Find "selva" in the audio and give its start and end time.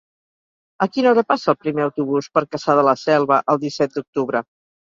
3.05-3.41